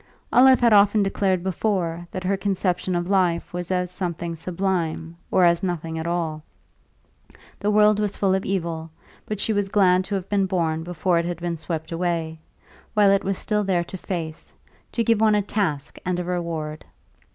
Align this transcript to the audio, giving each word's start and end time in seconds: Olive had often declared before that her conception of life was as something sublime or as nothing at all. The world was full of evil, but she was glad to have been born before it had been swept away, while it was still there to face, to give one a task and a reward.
Olive 0.33 0.61
had 0.61 0.73
often 0.73 1.03
declared 1.03 1.43
before 1.43 2.07
that 2.09 2.23
her 2.23 2.35
conception 2.35 2.95
of 2.95 3.07
life 3.07 3.53
was 3.53 3.69
as 3.69 3.91
something 3.91 4.35
sublime 4.35 5.15
or 5.29 5.45
as 5.45 5.61
nothing 5.61 5.99
at 5.99 6.07
all. 6.07 6.41
The 7.59 7.69
world 7.69 7.99
was 7.99 8.17
full 8.17 8.33
of 8.33 8.43
evil, 8.43 8.89
but 9.27 9.39
she 9.39 9.53
was 9.53 9.69
glad 9.69 10.03
to 10.05 10.15
have 10.15 10.27
been 10.27 10.47
born 10.47 10.81
before 10.83 11.19
it 11.19 11.25
had 11.25 11.39
been 11.39 11.55
swept 11.55 11.91
away, 11.91 12.39
while 12.95 13.11
it 13.11 13.23
was 13.23 13.37
still 13.37 13.63
there 13.63 13.83
to 13.83 13.95
face, 13.95 14.51
to 14.91 15.03
give 15.03 15.21
one 15.21 15.35
a 15.35 15.43
task 15.43 15.99
and 16.03 16.19
a 16.19 16.23
reward. 16.23 16.83